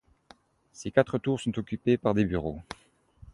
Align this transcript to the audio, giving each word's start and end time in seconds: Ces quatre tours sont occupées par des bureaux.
Ces 0.71 0.89
quatre 0.89 1.19
tours 1.19 1.39
sont 1.39 1.55
occupées 1.59 1.95
par 1.99 2.15
des 2.15 2.25
bureaux. 2.25 2.59